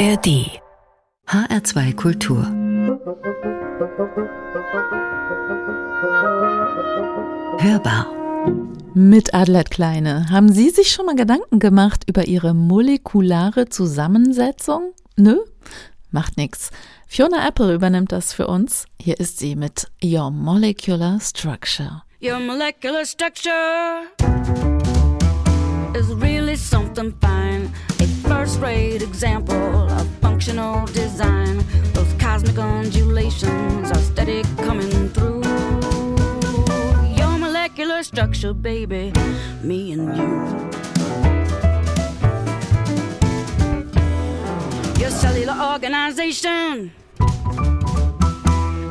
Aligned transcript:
ARD 0.00 0.48
HR2 1.26 1.94
Kultur 1.94 2.42
Hörbar 7.58 8.06
mit 8.94 9.34
Adelheid 9.34 9.70
Kleine. 9.70 10.30
Haben 10.30 10.50
Sie 10.50 10.70
sich 10.70 10.90
schon 10.90 11.04
mal 11.04 11.16
Gedanken 11.16 11.58
gemacht 11.58 12.04
über 12.06 12.26
Ihre 12.26 12.54
molekulare 12.54 13.68
Zusammensetzung? 13.68 14.94
Nö? 15.16 15.36
Macht 16.10 16.38
nix. 16.38 16.70
Fiona 17.06 17.46
Apple 17.46 17.74
übernimmt 17.74 18.10
das 18.10 18.32
für 18.32 18.46
uns. 18.46 18.86
Hier 18.98 19.20
ist 19.20 19.38
sie 19.38 19.54
mit 19.54 19.88
Your 20.02 20.30
Molecular 20.30 21.20
Structure. 21.20 22.04
Your 22.22 22.40
molecular 22.40 23.04
structure 23.04 24.06
is 25.94 26.08
really 26.22 26.56
something 26.56 27.12
fine. 27.20 27.68
A 28.30 28.32
first 28.32 28.60
rate 28.60 29.02
example 29.02 29.90
of 29.90 30.06
functional 30.20 30.86
design. 30.86 31.64
Those 31.94 32.12
cosmic 32.14 32.56
undulations 32.58 33.90
are 33.90 33.98
steady 33.98 34.44
coming 34.58 35.08
through. 35.08 35.42
Your 37.16 37.38
molecular 37.38 38.04
structure, 38.04 38.54
baby, 38.54 39.12
me 39.64 39.92
and 39.92 40.16
you. 40.16 40.28
Your 45.00 45.10
cellular 45.10 45.56
organization 45.72 46.92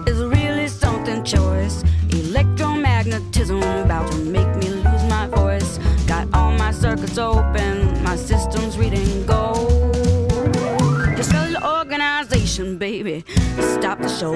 is 0.06 0.22
really 0.22 0.68
something 0.68 1.24
choice. 1.24 1.84
Electromagnetism 2.10 3.86
about 3.86 4.12
to 4.12 4.18
make 4.18 4.54
me 4.58 4.68
lose 4.70 5.04
my 5.06 5.28
voice. 5.28 5.80
Got 6.10 6.28
all 6.34 6.52
my 6.54 6.72
circuits 6.72 7.20
open, 7.20 8.02
my 8.02 8.16
system's 8.16 8.80
reading 8.80 9.28
gold. 9.28 9.96
Your 9.96 11.22
cellular 11.22 11.64
organization, 11.64 12.80
baby, 12.80 13.24
stop 13.60 14.00
the 14.00 14.10
show. 14.10 14.36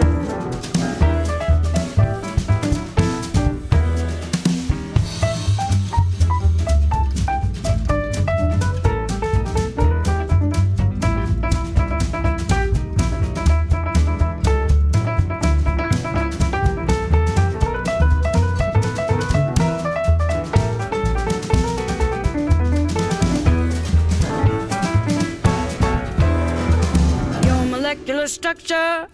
Molecular 28.23 28.27
structure 28.27 29.07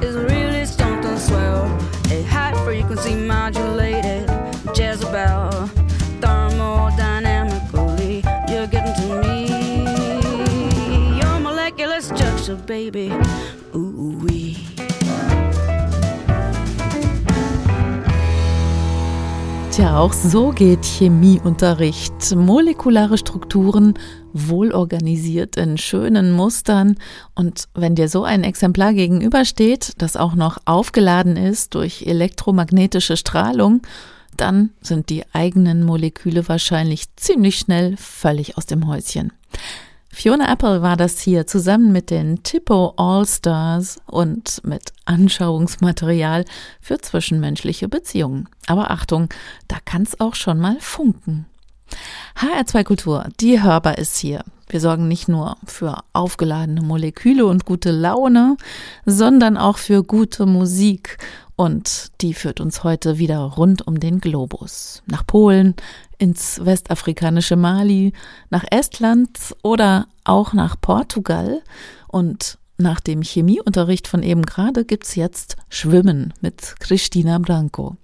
is 0.00 0.16
really 0.16 0.64
something 0.64 1.18
swell. 1.18 1.66
A 2.10 2.22
high 2.22 2.54
frequency 2.64 3.14
modulated 3.14 4.26
Jezebel. 4.74 5.68
Thermodynamically, 6.20 8.24
you're 8.48 8.66
getting 8.66 8.94
to 8.94 9.20
me. 9.22 9.48
Your 11.18 11.38
molecular 11.40 12.00
structure, 12.00 12.56
baby. 12.56 13.12
Ooh 13.74 14.16
wee. 14.22 14.56
Tja, 19.72 19.98
auch 19.98 20.14
so 20.14 20.52
geht 20.52 20.84
Chemieunterricht. 20.84 22.34
Molekulare 22.36 23.18
Strukturen, 23.18 23.94
wohlorganisiert 24.34 25.56
in 25.56 25.78
schönen 25.78 26.32
Mustern. 26.32 26.96
Und 27.34 27.68
wenn 27.74 27.94
dir 27.94 28.08
so 28.08 28.24
ein 28.24 28.44
Exemplar 28.44 28.92
gegenübersteht, 28.92 29.94
das 29.98 30.18
auch 30.18 30.34
noch 30.34 30.58
aufgeladen 30.66 31.38
ist 31.38 31.74
durch 31.74 32.02
elektromagnetische 32.02 33.16
Strahlung, 33.16 33.80
dann 34.36 34.70
sind 34.82 35.08
die 35.08 35.24
eigenen 35.32 35.84
Moleküle 35.84 36.46
wahrscheinlich 36.48 37.04
ziemlich 37.16 37.58
schnell 37.58 37.96
völlig 37.96 38.58
aus 38.58 38.66
dem 38.66 38.86
Häuschen. 38.86 39.32
Fiona 40.14 40.52
Apple 40.52 40.80
war 40.80 40.96
das 40.96 41.20
hier 41.20 41.46
zusammen 41.46 41.90
mit 41.90 42.08
den 42.10 42.44
Tipo 42.44 42.94
All-Stars 42.96 44.00
und 44.06 44.60
mit 44.64 44.92
Anschauungsmaterial 45.06 46.44
für 46.80 46.98
zwischenmenschliche 46.98 47.88
Beziehungen. 47.88 48.48
Aber 48.66 48.92
Achtung, 48.92 49.28
da 49.66 49.78
kann's 49.84 50.20
auch 50.20 50.36
schon 50.36 50.60
mal 50.60 50.76
funken. 50.78 51.46
HR2 52.36 52.84
Kultur, 52.84 53.28
die 53.40 53.62
hörbar 53.62 53.98
ist 53.98 54.16
hier. 54.16 54.44
Wir 54.68 54.80
sorgen 54.80 55.08
nicht 55.08 55.28
nur 55.28 55.56
für 55.66 55.98
aufgeladene 56.12 56.80
Moleküle 56.80 57.46
und 57.46 57.64
gute 57.64 57.90
Laune, 57.90 58.56
sondern 59.04 59.56
auch 59.56 59.78
für 59.78 60.02
gute 60.02 60.46
Musik. 60.46 61.18
Und 61.56 62.10
die 62.20 62.34
führt 62.34 62.60
uns 62.60 62.82
heute 62.82 63.18
wieder 63.18 63.38
rund 63.38 63.86
um 63.86 64.00
den 64.00 64.20
Globus. 64.20 65.02
Nach 65.06 65.24
Polen, 65.24 65.74
ins 66.18 66.64
westafrikanische 66.64 67.56
Mali, 67.56 68.12
nach 68.50 68.64
Estland 68.70 69.38
oder 69.62 70.08
auch 70.24 70.52
nach 70.52 70.80
Portugal. 70.80 71.62
Und 72.08 72.58
nach 72.76 73.00
dem 73.00 73.22
Chemieunterricht 73.22 74.08
von 74.08 74.22
eben 74.22 74.42
gerade 74.42 74.84
gibt's 74.84 75.14
jetzt 75.14 75.56
Schwimmen 75.68 76.34
mit 76.40 76.74
Christina 76.80 77.38
Branco. 77.38 77.96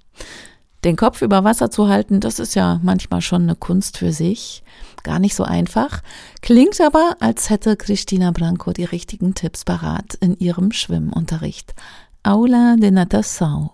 Den 0.82 0.96
Kopf 0.96 1.20
über 1.20 1.44
Wasser 1.44 1.70
zu 1.70 1.88
halten, 1.88 2.20
das 2.20 2.38
ist 2.38 2.54
ja 2.54 2.80
manchmal 2.82 3.20
schon 3.20 3.42
eine 3.42 3.54
Kunst 3.54 3.98
für 3.98 4.12
sich. 4.12 4.62
Gar 5.02 5.18
nicht 5.18 5.34
so 5.34 5.44
einfach. 5.44 6.00
Klingt 6.40 6.80
aber, 6.80 7.16
als 7.20 7.50
hätte 7.50 7.76
Christina 7.76 8.30
Branco 8.30 8.72
die 8.72 8.84
richtigen 8.84 9.34
Tipps 9.34 9.64
parat 9.64 10.14
in 10.20 10.36
ihrem 10.38 10.72
Schwimmunterricht. 10.72 11.74
Aula 12.22 12.76
de 12.78 12.90
Natação. 12.90 13.72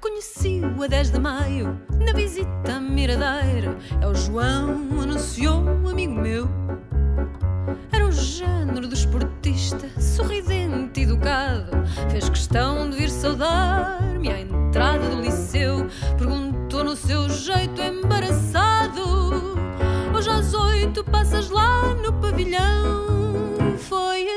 Conheci-o 0.00 0.82
a 0.82 0.88
10 0.88 1.12
de 1.12 1.18
maio, 1.18 1.80
na 1.98 2.12
visita 2.12 2.76
à 2.76 2.80
Miradeira. 2.80 3.78
É 4.02 4.06
o 4.06 4.14
João, 4.14 5.00
anunciou 5.00 5.62
um 5.62 5.88
amigo 5.88 6.14
meu. 6.14 6.46
Género 8.46 8.88
desportista, 8.88 9.88
sorridente 10.00 11.00
e 11.00 11.02
educado. 11.04 11.70
Fez 12.10 12.28
questão 12.28 12.90
de 12.90 12.96
vir 12.96 13.08
saudar-me 13.08 14.30
à 14.30 14.40
entrada 14.40 15.08
do 15.08 15.20
liceu. 15.20 15.86
Perguntou 16.18 16.84
no 16.84 16.94
seu 16.94 17.28
jeito 17.28 17.80
embaraçado: 17.80 19.56
Hoje 20.14 20.30
às 20.30 20.52
oito 20.52 21.02
passas 21.04 21.48
lá 21.48 21.94
no 21.94 22.12
pavilhão. 22.14 23.06
Foi 23.78 24.35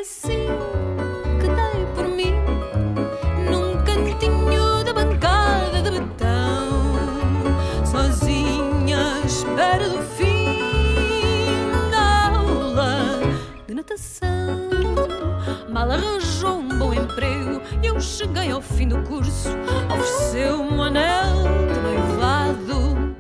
cheguei 18.19 18.51
ao 18.51 18.61
fim 18.61 18.89
do 18.89 19.01
curso. 19.03 19.47
Ofereceu-me 19.89 20.73
um 20.73 20.83
anel 20.83 21.43
de 21.73 21.79
noivado. 21.79 23.15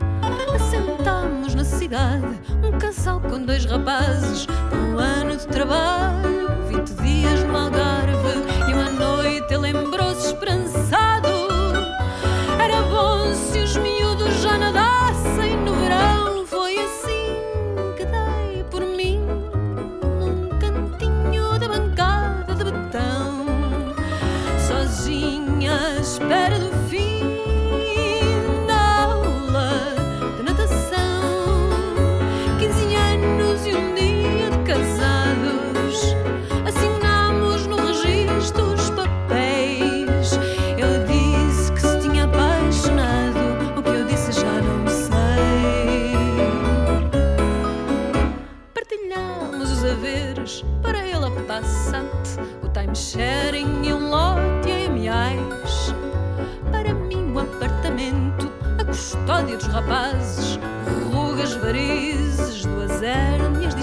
Assentámos 0.53 1.55
na 1.55 1.63
cidade 1.63 2.37
um 2.61 2.77
casal 2.77 3.21
com 3.21 3.45
dois 3.45 3.63
rapazes. 3.63 4.45
Um 4.73 4.97
ano 4.97 5.37
de 5.37 5.47
trabalho, 5.47 6.38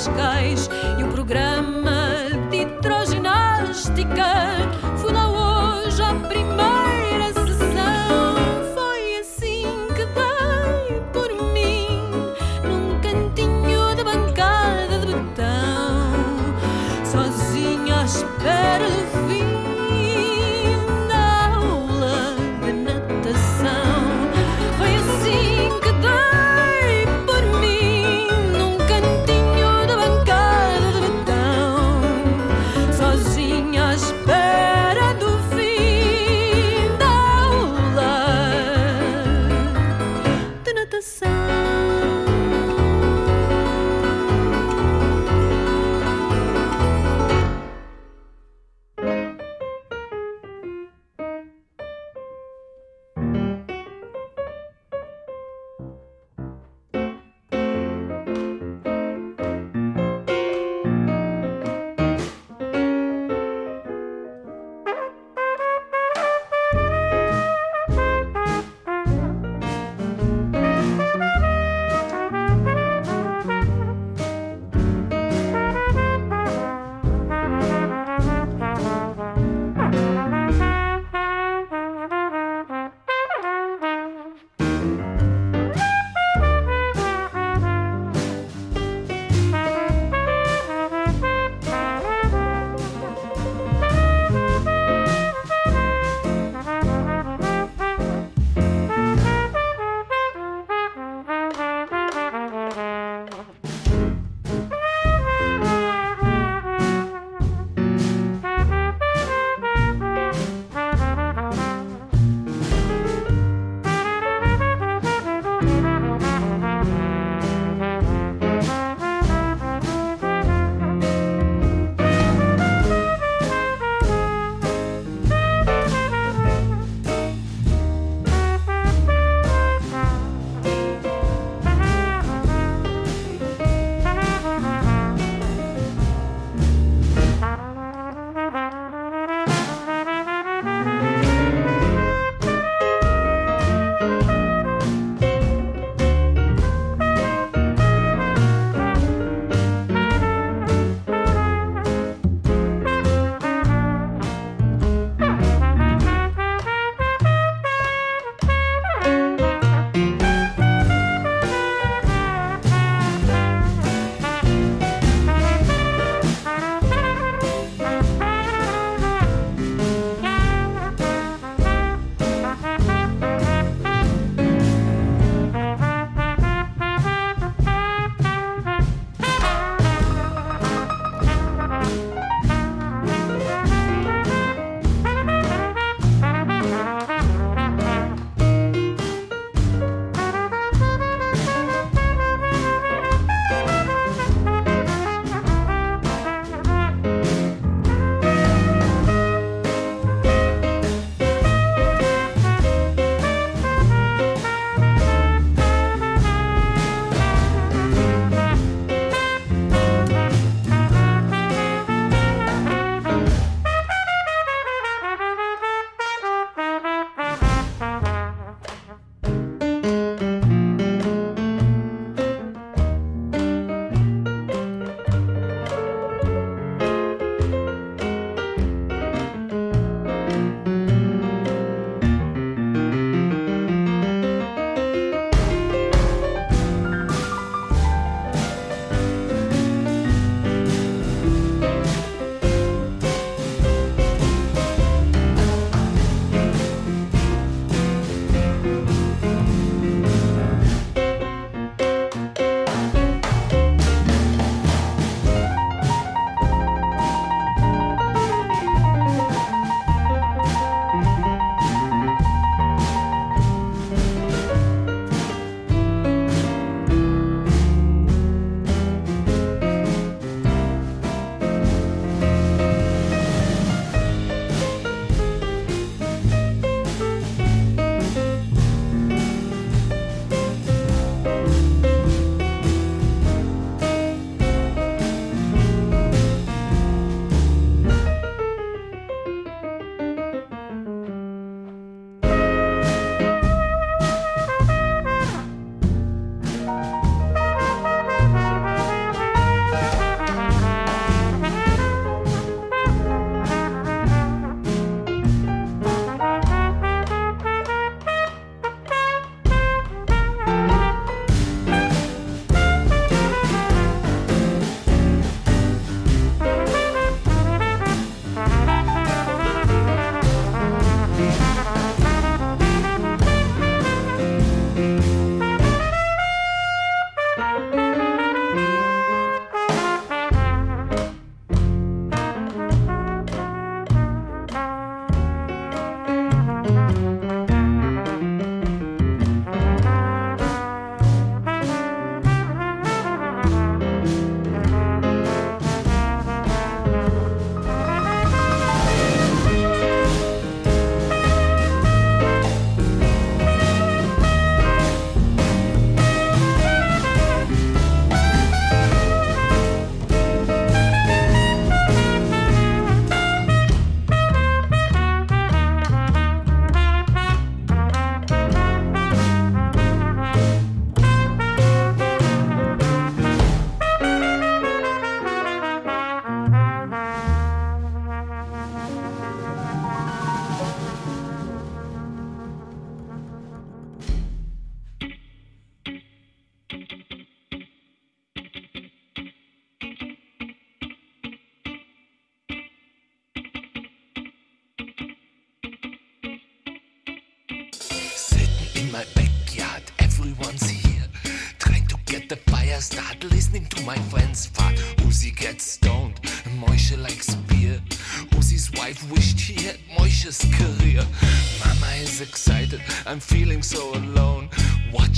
Cascais 0.06 0.70
e 0.98 1.02
o 1.02 1.08
programa 1.08 2.14
de 2.50 2.58
hidroginástica. 2.62 4.55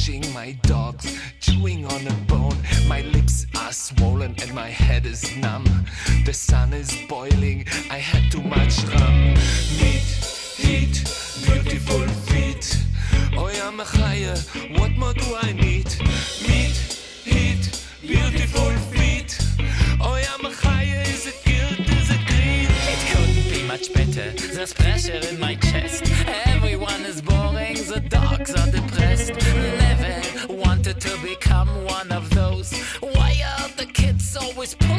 watching 0.09 0.33
my 0.33 0.53
dogs 0.62 1.19
chewing 1.38 1.85
on 1.85 2.07
a 2.07 2.15
bone. 2.27 2.57
My 2.87 3.03
lips 3.03 3.47
are 3.59 3.73
swollen 3.73 4.35
and 4.41 4.55
my 4.55 4.69
head 4.69 5.05
is 5.05 5.37
numb. 5.37 5.67
The 6.25 6.33
sun 6.33 6.73
is 6.73 6.97
boiling, 7.09 7.67
I 7.91 7.99
had 7.99 8.31
too 8.33 8.43
much 8.43 8.83
rum. 8.85 9.35
Meat, 9.79 10.09
heat, 10.57 10.97
beautiful 11.45 12.07
feet. 12.29 12.79
Oh, 13.37 13.50
I'm 13.62 13.81
a 13.81 13.85
higher, 13.85 14.37
what 14.79 14.93
more 14.97 15.12
do 15.12 15.37
I 15.43 15.53
need? 15.53 15.88
Meat, 16.49 16.77
heat, 17.25 17.85
beautiful 18.00 18.71
feet. 18.93 19.38
Oh, 20.00 20.15
I'm 20.33 20.47
a 20.47 20.55
higher, 20.55 21.03
is 21.03 21.27
it 21.27 21.38
guilt, 21.45 21.81
is 21.81 22.11
it 22.11 22.25
greed? 22.27 22.71
It 22.95 23.00
couldn't 23.11 23.50
be 23.53 23.62
much 23.69 23.93
better, 23.93 24.31
there's 24.55 24.73
pressure 24.73 25.21
in 25.29 25.38
my 25.38 25.55
chest. 25.57 26.05
become 31.29 31.69
one 31.85 32.11
of 32.11 32.31
those. 32.31 32.73
Why 33.01 33.37
are 33.59 33.69
the 33.77 33.85
kids 33.87 34.37
always 34.37 34.75
pulling? 34.75 34.98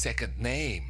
second 0.00 0.38
name. 0.38 0.89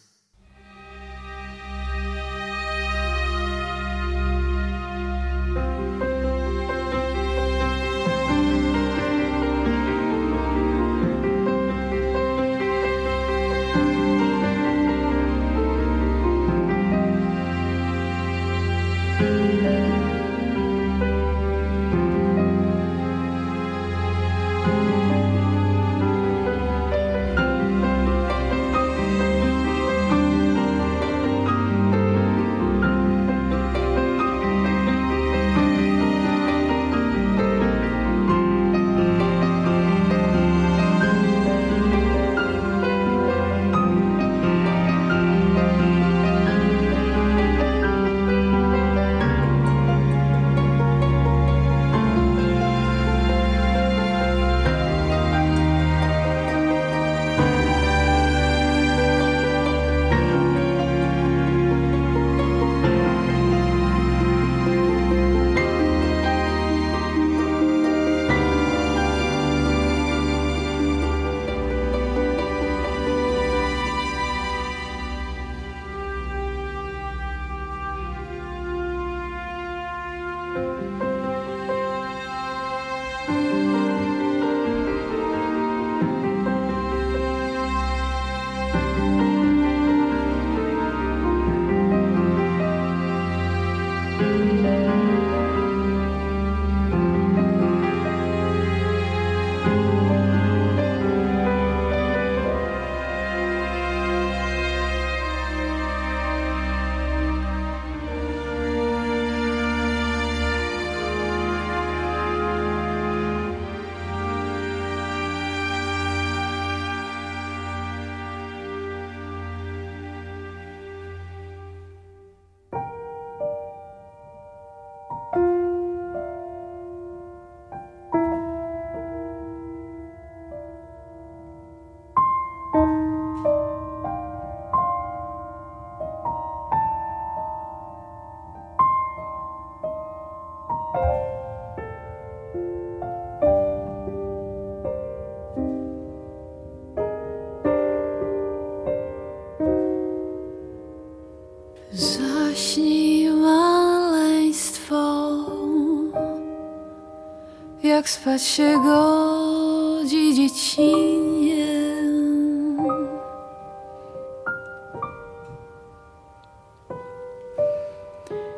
Jak 158.01 158.09
spać 158.09 158.43
się 158.43 158.83
godzi 158.83 160.35
dziecinie. 160.35 161.67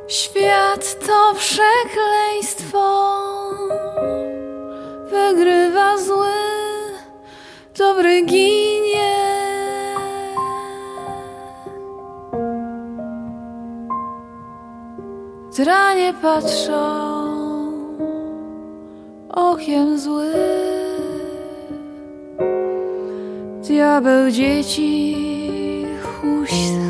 Świat 0.08 1.06
to 1.08 1.34
przekleństwo, 1.36 3.10
wygrywa 5.12 5.98
zły, 5.98 6.28
dobry 7.78 8.26
ginie. 8.26 9.14
Dranie 15.58 16.14
patrzą 16.22 17.13
okiem 19.64 20.00
zły. 20.00 20.34
Diabeł 23.68 24.32
dzieci 24.32 25.16
huśta 26.04 26.84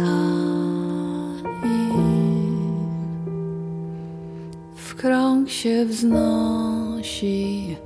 W 4.75 4.95
krąg 4.95 5.49
się 5.49 5.85
wznosi 5.85 7.77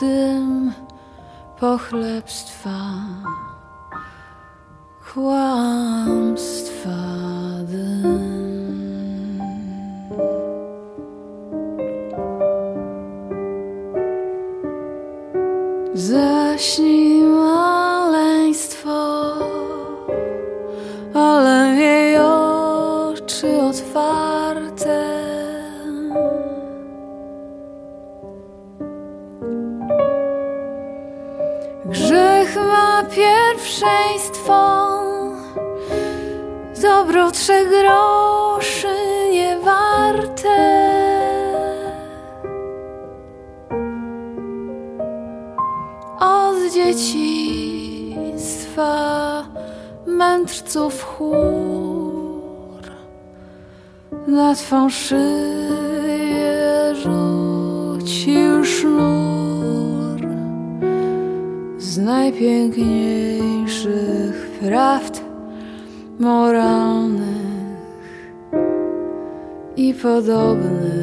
dym 0.00 0.72
pochlebstwa, 1.60 2.80
kłamstwa 5.14 6.90
dym. 7.68 8.35
Zaśnij 15.96 17.22
maleństwo, 17.22 18.90
ale 21.14 21.74
jej 21.76 22.18
oczy 22.18 23.62
otwarte. 23.62 25.16
Grzech 31.84 32.56
ma 32.56 33.02
pierwszeństwo, 33.02 34.88
dobro 36.82 37.30
trzech 37.30 37.68
groszy 37.68 38.96
nie 39.32 39.58
warte. 39.64 40.75
Dzieciństwa 46.96 48.92
mędrców 50.06 51.04
chór. 51.04 52.82
Na 54.26 54.54
twą 54.54 54.90
szyję 54.90 56.94
rzucił 56.94 58.64
sznur 58.64 60.20
z 61.78 61.98
najpiękniejszych 61.98 64.50
prawd 64.60 65.20
moralnych 66.18 67.26
i 69.76 69.94
podobnych 69.94 70.95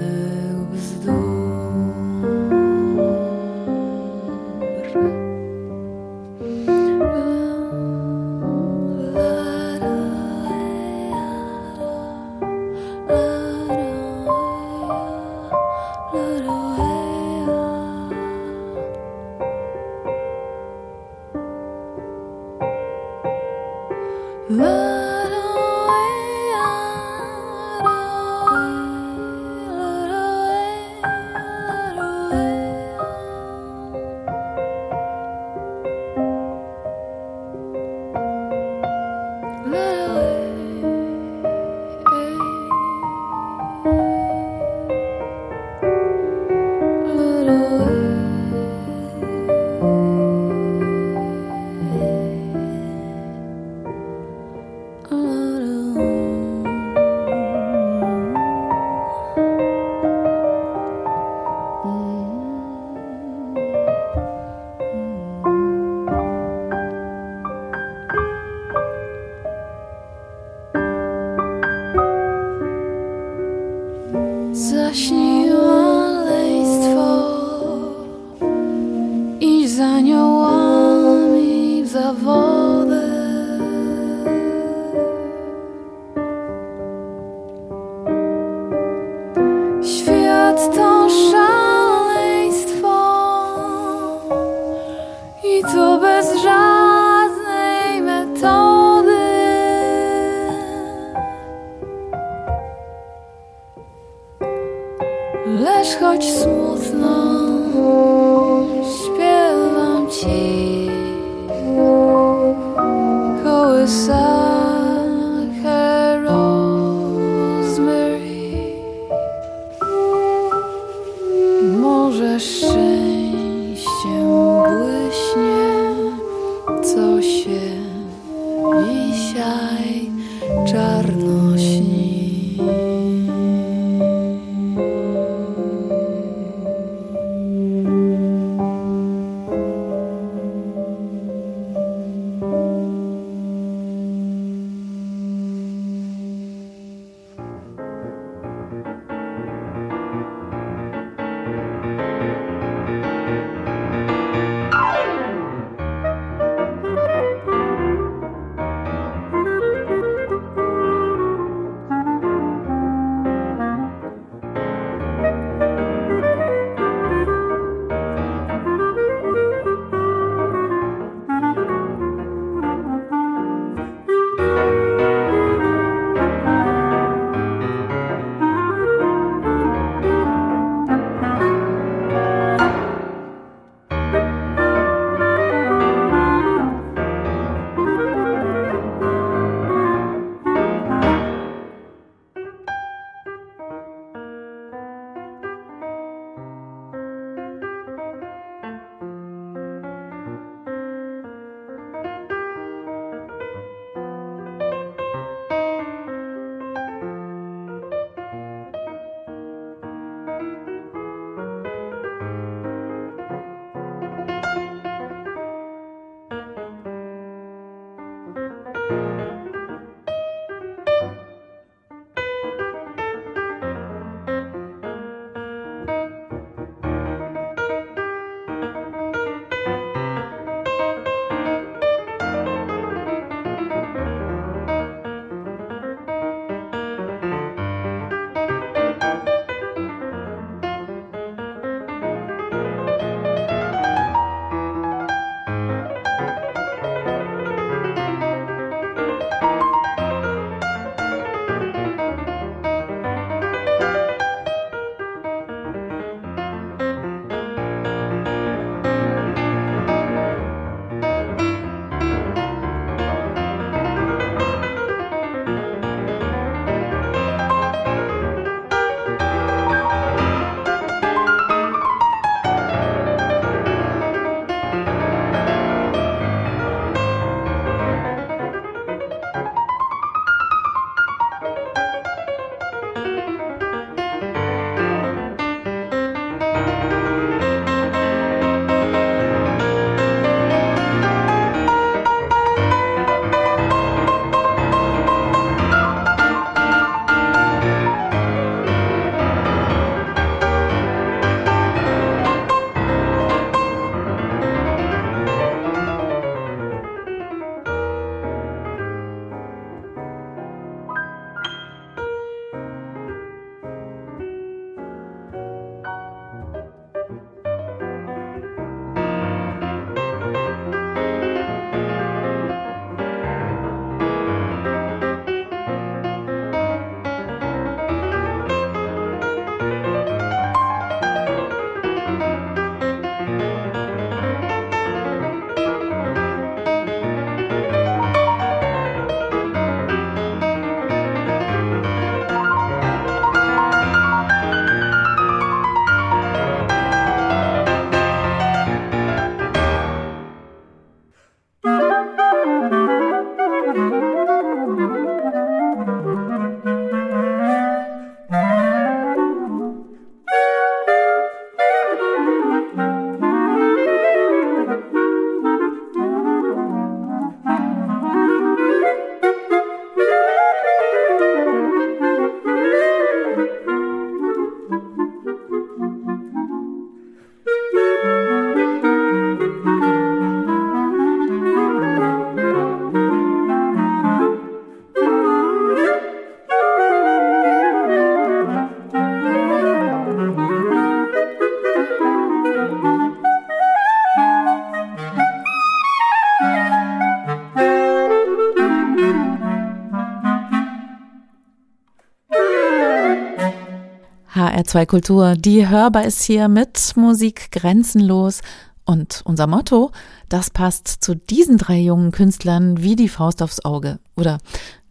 HR2 404.63 404.85
Kultur. 404.85 405.35
Die 405.35 405.67
Hörbar 405.67 406.05
ist 406.05 406.23
hier 406.23 406.47
mit 406.47 406.93
Musik 406.95 407.51
grenzenlos. 407.51 408.41
Und 408.85 409.21
unser 409.25 409.45
Motto, 409.45 409.91
das 410.29 410.49
passt 410.49 410.87
zu 410.87 411.15
diesen 411.15 411.57
drei 411.57 411.79
jungen 411.79 412.11
Künstlern 412.11 412.81
wie 412.81 412.95
die 412.95 413.09
Faust 413.09 413.41
aufs 413.41 413.63
Auge. 413.65 413.99
Oder 414.15 414.39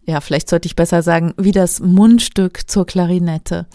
ja, 0.06 0.20
vielleicht 0.20 0.50
sollte 0.50 0.66
ich 0.66 0.76
besser 0.76 1.02
sagen, 1.02 1.32
wie 1.38 1.52
das 1.52 1.80
Mundstück 1.80 2.68
zur 2.68 2.86
Klarinette. 2.86 3.66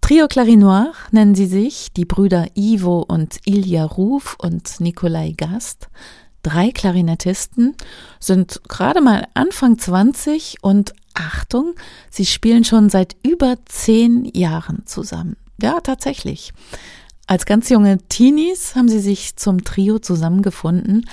Trio 0.00 0.28
Clarinoir 0.28 0.92
nennen 1.10 1.34
sie 1.34 1.46
sich, 1.46 1.92
die 1.94 2.04
Brüder 2.04 2.48
Ivo 2.54 3.04
und 3.06 3.38
Ilja 3.46 3.84
Ruf 3.84 4.36
und 4.38 4.80
Nikolai 4.80 5.32
Gast. 5.36 5.88
Drei 6.42 6.70
Klarinettisten 6.70 7.74
sind 8.20 8.60
gerade 8.68 9.00
mal 9.00 9.26
Anfang 9.32 9.78
20 9.78 10.58
und 10.60 10.92
Achtung, 11.14 11.74
sie 12.10 12.26
spielen 12.26 12.64
schon 12.64 12.90
seit 12.90 13.16
über 13.22 13.56
zehn 13.66 14.24
Jahren 14.34 14.82
zusammen. 14.86 15.36
Ja, 15.60 15.80
tatsächlich. 15.80 16.52
Als 17.26 17.46
ganz 17.46 17.70
junge 17.70 17.98
Teenies 18.08 18.74
haben 18.74 18.88
sie 18.88 19.00
sich 19.00 19.36
zum 19.36 19.64
Trio 19.64 19.98
zusammengefunden, 19.98 21.06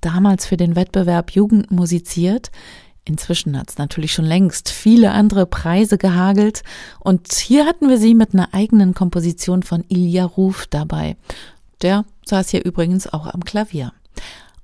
damals 0.00 0.44
für 0.44 0.56
den 0.58 0.76
Wettbewerb 0.76 1.30
Jugend 1.30 1.70
musiziert. 1.70 2.50
Inzwischen 3.06 3.58
hat 3.58 3.70
es 3.70 3.78
natürlich 3.78 4.12
schon 4.12 4.24
längst 4.24 4.70
viele 4.70 5.12
andere 5.12 5.46
Preise 5.46 5.98
gehagelt 5.98 6.62
und 7.00 7.32
hier 7.32 7.66
hatten 7.66 7.88
wir 7.88 7.98
sie 7.98 8.14
mit 8.14 8.34
einer 8.34 8.52
eigenen 8.52 8.94
Komposition 8.94 9.62
von 9.62 9.84
Ilja 9.88 10.24
Ruf 10.24 10.66
dabei. 10.68 11.16
Der 11.82 12.04
saß 12.26 12.50
hier 12.50 12.64
übrigens 12.64 13.06
auch 13.06 13.26
am 13.26 13.44
Klavier. 13.44 13.92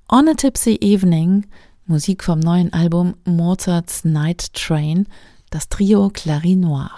On 0.09 0.27
a 0.27 0.33
Tipsy 0.33 0.77
Evening, 0.81 1.45
Musik 1.91 2.23
vom 2.23 2.39
neuen 2.39 2.71
Album 2.71 3.15
Mozart's 3.25 4.05
Night 4.05 4.53
Train, 4.53 5.07
das 5.49 5.67
Trio 5.67 6.09
Clarinoir. 6.09 6.89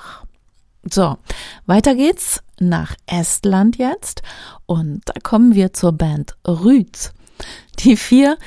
So, 0.88 1.18
weiter 1.66 1.96
geht's 1.96 2.44
nach 2.60 2.94
Estland 3.08 3.80
jetzt 3.80 4.22
und 4.68 5.02
da 5.06 5.14
kommen 5.20 5.56
wir 5.56 5.74
zur 5.74 5.94
Band 5.94 6.36
Rüd. 6.48 7.12
Die 7.80 7.98
vier 7.98 8.38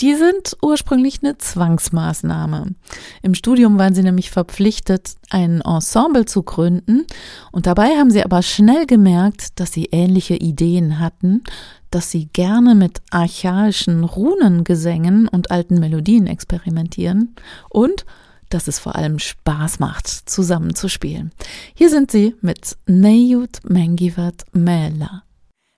die 0.00 0.16
sind 0.16 0.56
ursprünglich 0.60 1.20
eine 1.22 1.38
Zwangsmaßnahme. 1.38 2.74
Im 3.22 3.34
Studium 3.34 3.78
waren 3.78 3.94
sie 3.94 4.02
nämlich 4.02 4.30
verpflichtet, 4.30 5.14
ein 5.30 5.60
Ensemble 5.60 6.24
zu 6.24 6.42
gründen 6.42 7.06
und 7.52 7.66
dabei 7.66 7.96
haben 7.96 8.10
sie 8.10 8.24
aber 8.24 8.42
schnell 8.42 8.86
gemerkt, 8.86 9.60
dass 9.60 9.72
sie 9.72 9.86
ähnliche 9.92 10.34
Ideen 10.34 10.98
hatten, 10.98 11.44
dass 11.94 12.10
sie 12.10 12.26
gerne 12.32 12.74
mit 12.74 13.02
archaischen 13.10 14.02
Runengesängen 14.02 15.28
und 15.28 15.52
alten 15.52 15.78
Melodien 15.78 16.26
experimentieren 16.26 17.36
und 17.70 18.04
dass 18.50 18.66
es 18.66 18.80
vor 18.80 18.96
allem 18.96 19.20
Spaß 19.20 19.78
macht, 19.78 20.08
zusammenzuspielen. 20.08 21.30
Hier 21.74 21.90
sind 21.90 22.10
sie 22.10 22.34
mit 22.40 22.76
Neiut 22.86 23.60
Mengivat 23.64 24.44
Mela. 24.52 25.22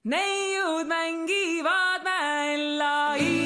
neiud 0.05 0.87
mängivad 0.89 2.03
mäel 2.05 3.46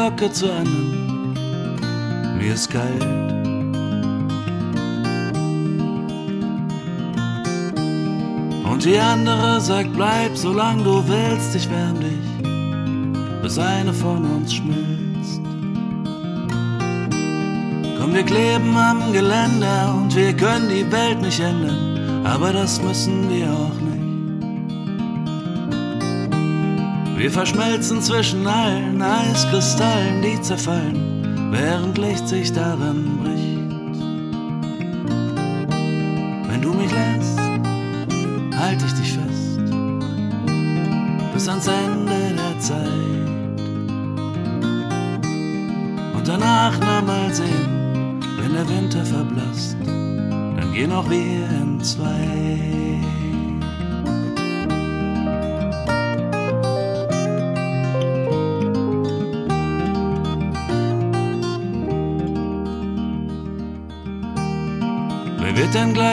Schneeflocke 0.00 0.32
zu 0.32 0.50
anderen. 0.50 1.34
Mir 2.38 2.54
ist 2.54 2.70
kalt. 2.70 3.02
Und 8.64 8.84
die 8.84 8.98
andere 8.98 9.60
sagt, 9.60 9.92
bleib, 9.94 10.34
solange 10.36 10.84
du 10.84 11.04
willst, 11.06 11.54
ich 11.54 11.68
wärm 11.70 12.00
dich, 12.00 12.42
bis 13.42 13.58
eine 13.58 13.92
von 13.92 14.24
uns 14.24 14.54
schmilzt. 14.54 15.42
Komm, 17.98 18.14
wir 18.14 18.22
kleben 18.22 18.74
am 18.76 19.12
Geländer 19.12 19.94
und 19.94 20.16
wir 20.16 20.32
können 20.32 20.70
die 20.70 20.90
Welt 20.90 21.20
nicht 21.20 21.40
ändern, 21.40 22.24
aber 22.24 22.52
das 22.54 22.80
müssen 22.80 23.28
wir 23.28 23.52
auch 23.52 23.80
nicht. 23.82 23.89
Wir 27.20 27.30
verschmelzen 27.30 28.00
zwischen 28.00 28.46
allen 28.46 29.02
Eiskristallen, 29.02 30.22
die 30.22 30.40
zerfallen, 30.40 31.52
während 31.52 31.98
Licht 31.98 32.26
sich 32.26 32.50
darin 32.50 33.19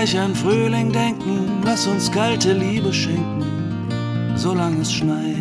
gleich 0.08 0.20
an 0.24 0.36
Frühling 0.36 0.92
denken? 0.92 1.62
Lass 1.66 1.88
uns 1.88 2.12
kalte 2.12 2.54
Liebe 2.54 2.94
schenken, 2.94 3.44
solange 4.36 4.82
es 4.82 4.94
schneit. 4.94 5.36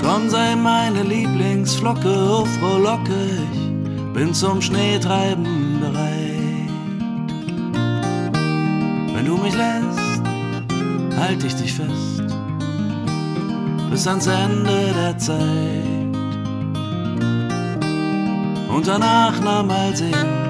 Komm, 0.00 0.28
sei 0.28 0.54
meine 0.56 1.02
Lieblingsflocke, 1.02 2.14
oh 2.30 2.44
frohlocke, 2.44 3.28
ich 3.52 4.12
bin 4.14 4.32
zum 4.32 4.60
Schneetreiben 4.62 5.80
bereit. 5.80 6.70
Wenn 9.14 9.26
du 9.26 9.36
mich 9.36 9.54
lässt, 9.54 10.22
halt 11.18 11.42
ich 11.44 11.54
dich 11.56 11.72
fest, 11.72 12.22
bis 13.90 14.06
ans 14.06 14.26
Ende 14.26 14.92
der 14.94 15.18
Zeit. 15.18 15.84
Und 18.68 18.86
danach 18.86 19.34
na 19.42 19.62
mal 19.62 19.96
sehen, 19.96 20.43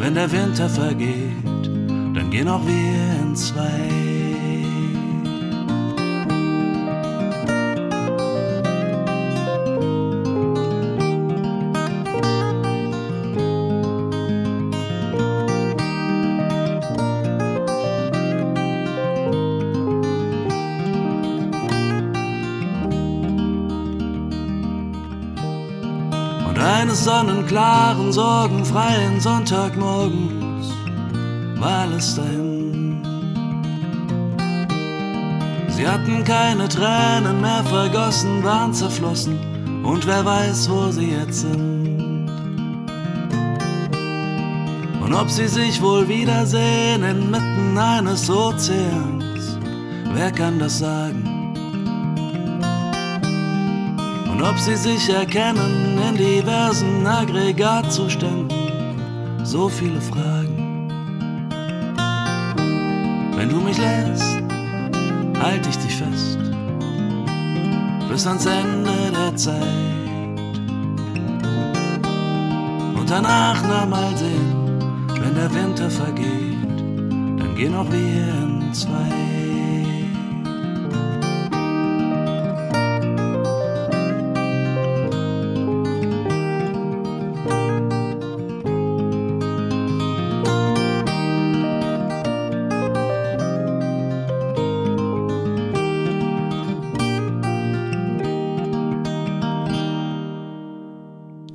wenn 0.00 0.14
der 0.14 0.32
Winter 0.32 0.68
vergeht, 0.68 1.66
dann 2.14 2.30
gehen 2.30 2.48
auch 2.48 2.66
wir 2.66 3.22
in 3.22 3.36
zwei. 3.36 3.99
Eines 27.40 27.48
sonnenklaren, 27.48 28.12
sorgenfreien 28.12 29.20
Sonntagmorgens 29.20 30.72
war 31.58 31.80
alles 31.80 32.16
dahin. 32.16 33.02
Sie 35.68 35.86
hatten 35.86 36.24
keine 36.24 36.68
Tränen 36.68 37.40
mehr 37.40 37.64
vergossen, 37.64 38.42
waren 38.44 38.74
zerflossen 38.74 39.38
und 39.84 40.06
wer 40.06 40.24
weiß, 40.24 40.68
wo 40.70 40.90
sie 40.90 41.12
jetzt 41.12 41.40
sind. 41.40 42.28
Und 45.02 45.14
ob 45.14 45.30
sie 45.30 45.48
sich 45.48 45.80
wohl 45.80 46.06
wiedersehen 46.08 47.02
inmitten 47.02 47.78
eines 47.78 48.28
Ozeans, 48.30 49.58
wer 50.12 50.30
kann 50.30 50.58
das 50.58 50.78
sagen? 50.78 51.09
Und 54.40 54.46
ob 54.46 54.58
sie 54.58 54.74
sich 54.74 55.10
erkennen 55.10 55.98
in 55.98 56.16
diversen 56.16 57.06
Aggregatzuständen, 57.06 58.48
so 59.44 59.68
viele 59.68 60.00
Fragen. 60.00 60.88
Wenn 63.36 63.50
du 63.50 63.56
mich 63.56 63.76
lässt, 63.76 64.42
halt 65.42 65.66
ich 65.66 65.76
dich 65.76 65.94
fest, 65.94 66.38
bis 68.08 68.26
ans 68.26 68.46
Ende 68.46 69.12
der 69.12 69.36
Zeit. 69.36 69.60
Und 72.98 73.10
danach 73.10 73.62
na 73.68 73.84
mal 73.84 74.16
sehen, 74.16 74.80
wenn 75.20 75.34
der 75.34 75.52
Winter 75.52 75.90
vergeht, 75.90 76.80
dann 77.10 77.54
gehen 77.56 77.74
auch 77.74 77.92
wir 77.92 77.98
in 77.98 78.72
zwei. 78.72 79.49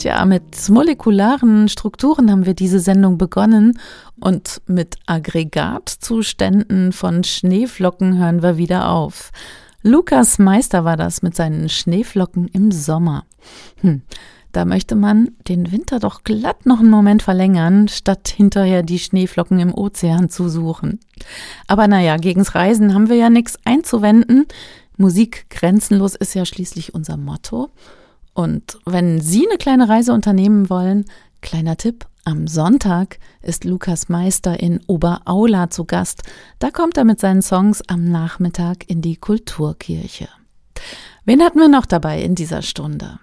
Tja, 0.05 0.23
mit 0.25 0.69
molekularen 0.69 1.67
Strukturen 1.67 2.29
haben 2.29 2.45
wir 2.45 2.53
diese 2.53 2.79
Sendung 2.79 3.17
begonnen 3.17 3.79
und 4.19 4.61
mit 4.67 4.97
Aggregatzuständen 5.07 6.91
von 6.91 7.23
Schneeflocken 7.23 8.19
hören 8.19 8.43
wir 8.43 8.55
wieder 8.57 8.89
auf. 8.89 9.31
Lukas 9.81 10.37
Meister 10.37 10.85
war 10.85 10.95
das 10.95 11.23
mit 11.23 11.35
seinen 11.35 11.69
Schneeflocken 11.69 12.47
im 12.49 12.71
Sommer. 12.71 13.25
Hm, 13.81 14.03
da 14.51 14.65
möchte 14.65 14.93
man 14.93 15.31
den 15.47 15.71
Winter 15.71 15.97
doch 15.97 16.23
glatt 16.23 16.67
noch 16.67 16.81
einen 16.81 16.91
Moment 16.91 17.23
verlängern, 17.23 17.87
statt 17.87 18.27
hinterher 18.27 18.83
die 18.83 18.99
Schneeflocken 18.99 19.57
im 19.57 19.73
Ozean 19.73 20.29
zu 20.29 20.49
suchen. 20.49 20.99
Aber 21.65 21.87
naja, 21.87 22.17
gegens 22.17 22.53
Reisen 22.53 22.93
haben 22.93 23.09
wir 23.09 23.15
ja 23.15 23.31
nichts 23.31 23.57
einzuwenden. 23.65 24.45
Musik 24.97 25.49
grenzenlos 25.49 26.13
ist 26.13 26.35
ja 26.35 26.45
schließlich 26.45 26.93
unser 26.93 27.17
Motto. 27.17 27.71
Und 28.35 28.77
wenn 28.85 29.21
Sie 29.21 29.47
eine 29.47 29.57
kleine 29.57 29.87
Reise 29.87 30.13
unternehmen 30.13 30.69
wollen, 30.69 31.05
kleiner 31.41 31.77
Tipp, 31.77 32.05
am 32.25 32.47
Sonntag 32.47 33.19
ist 33.41 33.63
Lukas 33.63 34.09
Meister 34.09 34.59
in 34.59 34.81
Oberaula 34.87 35.69
zu 35.69 35.85
Gast. 35.85 36.23
Da 36.59 36.69
kommt 36.69 36.97
er 36.97 37.05
mit 37.05 37.19
seinen 37.19 37.41
Songs 37.41 37.81
am 37.87 38.03
Nachmittag 38.11 38.89
in 38.89 39.01
die 39.01 39.15
Kulturkirche. 39.15 40.27
Wen 41.23 41.41
hatten 41.41 41.59
wir 41.59 41.69
noch 41.69 41.85
dabei 41.85 42.21
in 42.21 42.35
dieser 42.35 42.61
Stunde? 42.61 43.19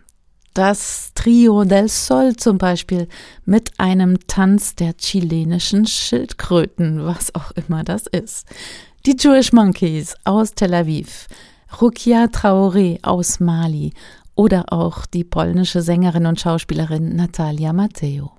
Das 0.54 1.12
Trio 1.14 1.64
del 1.64 1.88
Sol 1.88 2.36
zum 2.36 2.56
Beispiel 2.56 3.06
mit 3.44 3.78
einem 3.78 4.18
Tanz 4.28 4.76
der 4.76 4.96
chilenischen 4.96 5.86
Schildkröten, 5.86 7.04
was 7.04 7.34
auch 7.34 7.50
immer 7.50 7.84
das 7.84 8.06
ist. 8.06 8.46
Die 9.04 9.16
Jewish 9.18 9.52
Monkeys 9.52 10.14
aus 10.24 10.54
Tel 10.54 10.72
Aviv, 10.72 11.26
Rukia 11.80 12.26
Traoré 12.26 12.98
aus 13.02 13.40
Mali 13.40 13.92
oder 14.34 14.72
auch 14.72 15.06
die 15.06 15.24
polnische 15.24 15.82
Sängerin 15.82 16.26
und 16.26 16.40
Schauspielerin 16.40 17.16
Natalia 17.16 17.72
Matteo. 17.72 18.32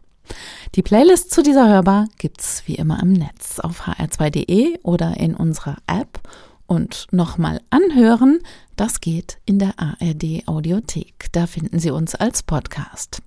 Die 0.76 0.82
Playlist 0.82 1.32
zu 1.32 1.44
dieser 1.44 1.68
Hörbar 1.68 2.08
gibt's 2.18 2.64
wie 2.66 2.76
immer 2.76 3.02
im 3.02 3.14
Netz 3.14 3.60
auf 3.60 3.88
hr2.de 3.88 4.80
oder 4.84 5.18
in 5.18 5.36
unserer 5.36 5.78
App 5.88 6.20
und 6.66 7.08
nochmal 7.12 7.62
anhören, 7.70 8.40
das 8.76 9.02
geht 9.02 9.38
in 9.46 9.60
der 9.60 9.74
ARD 9.78 10.48
Audiothek. 10.48 11.28
Da 11.32 11.46
finden 11.46 11.80
Sie 11.80 11.92
uns 11.92 12.16
als 12.16 12.42
Podcast. 12.42 13.22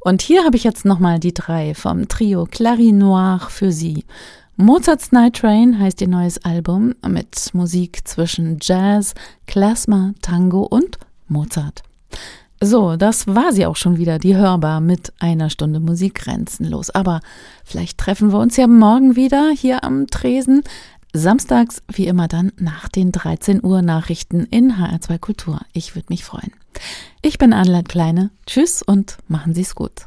Und 0.00 0.20
hier 0.20 0.44
habe 0.44 0.56
ich 0.56 0.64
jetzt 0.64 0.84
nochmal 0.84 1.20
die 1.20 1.32
drei 1.32 1.74
vom 1.74 2.08
Trio 2.08 2.46
Clary 2.46 2.92
Noir 2.92 3.40
für 3.48 3.72
Sie. 3.72 4.04
Mozart's 4.56 5.12
Night 5.12 5.36
Train 5.36 5.78
heißt 5.78 6.00
ihr 6.00 6.08
neues 6.08 6.44
Album 6.44 6.94
mit 7.06 7.54
Musik 7.54 8.06
zwischen 8.06 8.58
Jazz, 8.60 9.14
Klezmer, 9.46 10.14
Tango 10.20 10.62
und 10.62 10.98
Mozart. 11.28 11.82
So, 12.60 12.96
das 12.96 13.26
war 13.26 13.52
sie 13.52 13.66
auch 13.66 13.76
schon 13.76 13.98
wieder, 13.98 14.18
die 14.18 14.36
Hörbar 14.36 14.80
mit 14.80 15.12
einer 15.18 15.50
Stunde 15.50 15.80
Musik 15.80 16.14
grenzenlos. 16.14 16.90
Aber 16.90 17.20
vielleicht 17.64 17.98
treffen 17.98 18.32
wir 18.32 18.38
uns 18.38 18.56
ja 18.56 18.66
morgen 18.66 19.16
wieder 19.16 19.50
hier 19.50 19.84
am 19.84 20.06
Tresen. 20.06 20.62
Samstags 21.12 21.82
wie 21.92 22.06
immer 22.06 22.26
dann 22.26 22.52
nach 22.58 22.88
den 22.88 23.12
13 23.12 23.62
Uhr 23.62 23.82
Nachrichten 23.82 24.44
in 24.50 24.72
HR2 24.72 25.18
Kultur. 25.18 25.60
Ich 25.72 25.94
würde 25.94 26.06
mich 26.08 26.24
freuen. 26.24 26.52
Ich 27.22 27.38
bin 27.38 27.52
Adeline 27.52 27.84
Kleine. 27.84 28.30
Tschüss 28.46 28.82
und 28.82 29.18
machen 29.28 29.54
Sie's 29.54 29.74
gut. 29.74 30.06